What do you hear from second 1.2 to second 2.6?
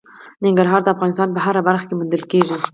په هره برخه کې موندل کېږي.